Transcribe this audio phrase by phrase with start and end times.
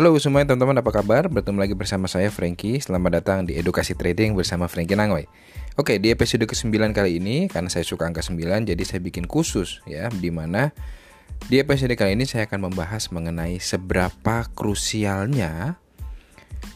[0.00, 1.28] Halo semuanya teman-teman apa kabar?
[1.28, 5.28] Bertemu lagi bersama saya Frankie Selamat datang di Edukasi Trading bersama Frankie Nangoy
[5.76, 9.84] Oke di episode ke-9 kali ini Karena saya suka angka 9 jadi saya bikin khusus
[9.84, 10.72] ya Di mana
[11.52, 15.76] di episode kali ini saya akan membahas mengenai seberapa krusialnya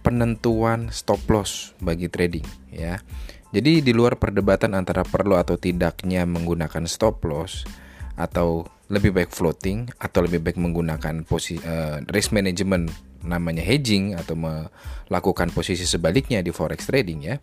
[0.00, 3.04] penentuan stop loss bagi trading ya.
[3.52, 7.68] Jadi di luar perdebatan antara perlu atau tidaknya menggunakan stop loss
[8.16, 12.90] atau lebih baik floating atau lebih baik menggunakan posisi uh, risk management
[13.22, 17.36] namanya hedging atau melakukan posisi sebaliknya di forex trading ya.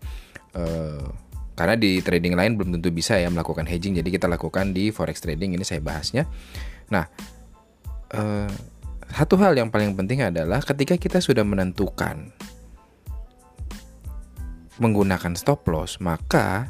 [0.52, 1.08] Uh,
[1.58, 5.23] karena di trading lain belum tentu bisa ya melakukan hedging, jadi kita lakukan di forex
[5.23, 6.30] trading ini saya bahasnya.
[6.94, 7.10] Nah,
[8.14, 8.52] uh,
[9.09, 12.30] satu hal yang paling penting adalah ketika kita sudah menentukan
[14.78, 16.70] menggunakan stop loss, maka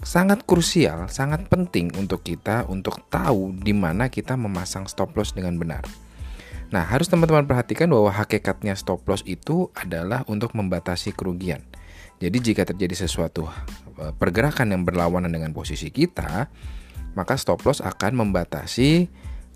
[0.00, 5.60] sangat krusial, sangat penting untuk kita untuk tahu di mana kita memasang stop loss dengan
[5.60, 5.84] benar.
[6.68, 11.64] Nah, harus teman-teman perhatikan bahwa hakikatnya stop loss itu adalah untuk membatasi kerugian.
[12.18, 13.48] Jadi jika terjadi sesuatu
[13.96, 16.50] e, pergerakan yang berlawanan dengan posisi kita,
[17.16, 19.08] maka stop loss akan membatasi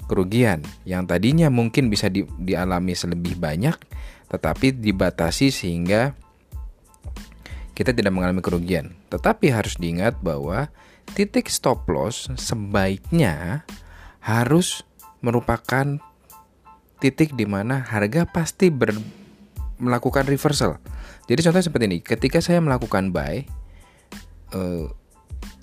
[0.09, 3.77] kerugian yang tadinya mungkin bisa di, dialami selebih banyak,
[4.33, 6.17] tetapi dibatasi sehingga
[7.73, 8.97] kita tidak mengalami kerugian.
[9.09, 10.69] Tetapi harus diingat bahwa
[11.17, 13.64] titik stop loss sebaiknya
[14.23, 14.87] harus
[15.25, 15.98] merupakan
[17.03, 18.95] titik di mana harga pasti ber,
[19.83, 20.79] melakukan reversal.
[21.27, 23.42] Jadi contohnya seperti ini, ketika saya melakukan buy,
[24.55, 24.86] uh,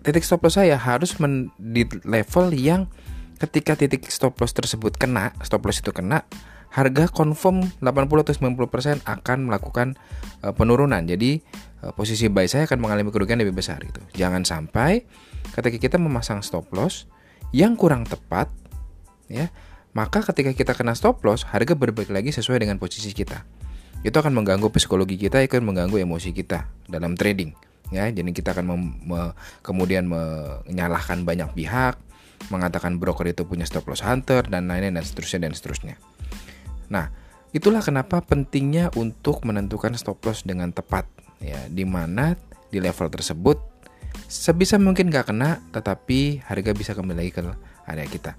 [0.04, 2.92] titik stop loss saya harus men, di level yang
[3.40, 6.28] ketika titik stop loss tersebut kena, stop loss itu kena,
[6.70, 9.96] harga confirm 80 atau 90% akan melakukan
[10.44, 11.02] uh, penurunan.
[11.08, 11.40] Jadi
[11.96, 14.04] posisi buy saya akan mengalami kerugian lebih besar gitu.
[14.16, 15.08] Jangan sampai
[15.56, 17.08] ketika kita memasang stop loss
[17.56, 18.52] yang kurang tepat
[19.32, 19.48] ya,
[19.96, 23.42] maka ketika kita kena stop loss, harga berbalik lagi sesuai dengan posisi kita.
[24.06, 27.52] Itu akan mengganggu psikologi kita, akan mengganggu emosi kita dalam trading
[27.92, 28.08] ya.
[28.08, 28.66] Jadi kita akan
[29.04, 29.34] me,
[29.66, 31.98] kemudian menyalahkan banyak pihak,
[32.54, 35.96] mengatakan broker itu punya stop loss hunter dan lain-lain dan seterusnya dan seterusnya.
[36.88, 37.12] Nah,
[37.52, 41.10] itulah kenapa pentingnya untuk menentukan stop loss dengan tepat
[41.44, 42.36] ya, di mana
[42.70, 43.58] di level tersebut
[44.30, 47.42] sebisa mungkin gak kena tetapi harga bisa kembali lagi ke
[47.90, 48.38] area kita.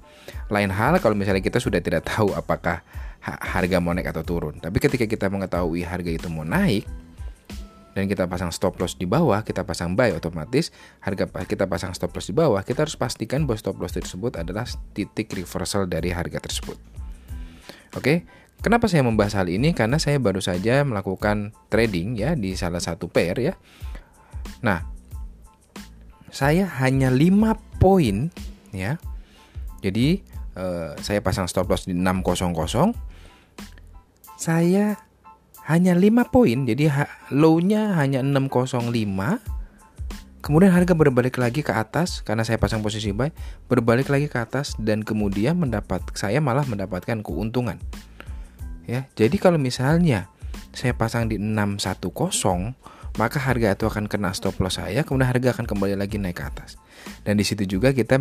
[0.49, 2.83] Lain hal kalau misalnya kita sudah tidak tahu apakah
[3.21, 4.57] harga mau naik atau turun.
[4.63, 6.87] Tapi ketika kita mengetahui harga itu mau naik
[7.91, 10.71] dan kita pasang stop loss di bawah, kita pasang buy otomatis
[11.03, 14.65] harga kita pasang stop loss di bawah, kita harus pastikan bahwa stop loss tersebut adalah
[14.95, 16.79] titik reversal dari harga tersebut.
[17.99, 18.23] Oke,
[18.61, 19.73] kenapa saya membahas hal ini?
[19.73, 23.55] Karena saya baru saja melakukan trading ya di salah satu pair ya.
[24.61, 24.85] Nah,
[26.31, 28.31] saya hanya 5 poin
[28.71, 29.01] ya.
[29.83, 30.23] Jadi
[30.57, 32.95] eh, saya pasang stop loss di 600.
[34.41, 34.97] Saya
[35.69, 36.89] hanya 5 poin, jadi
[37.31, 38.81] low-nya hanya 605.
[40.41, 43.29] Kemudian harga berbalik lagi ke atas karena saya pasang posisi buy,
[43.69, 47.77] berbalik lagi ke atas dan kemudian mendapat saya malah mendapatkan keuntungan.
[48.91, 50.27] Ya, jadi kalau misalnya
[50.75, 52.75] saya pasang di 610,
[53.15, 56.45] maka harga itu akan kena stop loss saya, kemudian harga akan kembali lagi naik ke
[56.51, 56.75] atas.
[57.23, 58.19] Dan di situ juga kita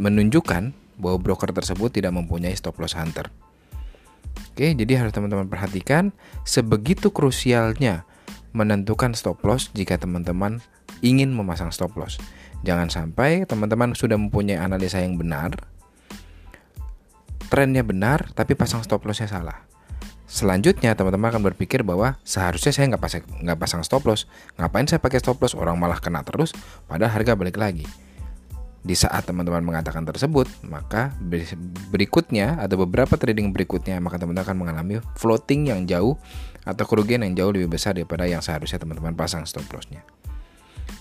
[0.00, 0.62] menunjukkan
[0.96, 3.28] bahwa broker tersebut tidak mempunyai stop loss hunter.
[4.56, 6.16] Oke, jadi harus teman-teman perhatikan
[6.48, 8.08] sebegitu krusialnya
[8.56, 10.64] menentukan stop loss jika teman-teman
[11.04, 12.16] ingin memasang stop loss.
[12.64, 15.54] Jangan sampai teman-teman sudah mempunyai analisa yang benar,
[17.48, 19.68] trennya benar, tapi pasang stop lossnya salah.
[20.28, 24.28] Selanjutnya teman-teman akan berpikir bahwa seharusnya saya nggak pasang nggak pasang stop loss,
[24.60, 26.52] ngapain saya pakai stop loss orang malah kena terus,
[26.84, 27.88] padahal harga balik lagi.
[28.84, 31.16] Di saat teman-teman mengatakan tersebut, maka
[31.88, 36.20] berikutnya atau beberapa trading berikutnya maka teman-teman akan mengalami floating yang jauh
[36.68, 40.04] atau kerugian yang jauh lebih besar daripada yang seharusnya teman-teman pasang stop lossnya.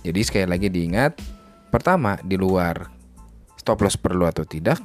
[0.07, 1.19] Jadi sekali lagi diingat,
[1.67, 2.87] pertama di luar
[3.59, 4.79] stop loss perlu atau tidak,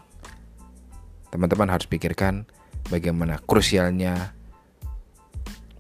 [1.33, 2.45] teman-teman harus pikirkan
[2.93, 4.37] bagaimana krusialnya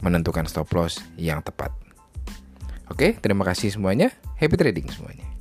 [0.01, 1.71] menentukan stop loss yang tepat.
[2.91, 4.11] Oke, terima kasih semuanya.
[4.41, 5.32] Happy trading semuanya.